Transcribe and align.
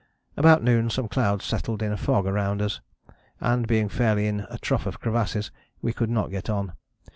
"About 0.35 0.63
noon 0.63 0.89
some 0.89 1.07
clouds 1.07 1.45
settled 1.45 1.83
in 1.83 1.91
a 1.91 1.95
fog 1.95 2.25
round 2.25 2.59
us, 2.59 2.81
and 3.39 3.67
being 3.67 3.87
fairly 3.87 4.25
in 4.25 4.47
a 4.49 4.57
trough 4.57 4.87
of 4.87 4.99
crevasses 4.99 5.51
we 5.83 5.93
could 5.93 6.09
not 6.09 6.31
get 6.31 6.49
on. 6.49 6.73